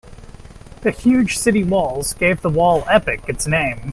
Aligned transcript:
The 0.81 0.89
huge 0.89 1.37
city 1.37 1.63
walls 1.63 2.13
gave 2.13 2.41
the 2.41 2.49
wall 2.49 2.83
epoch 2.89 3.29
its 3.29 3.45
name. 3.45 3.89